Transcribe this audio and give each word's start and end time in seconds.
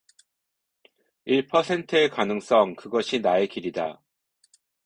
일 1.25 1.45
퍼센트의 1.47 2.09
가능성, 2.09 2.75
그것이 2.75 3.19
나의 3.19 3.47
길이다. 3.47 4.01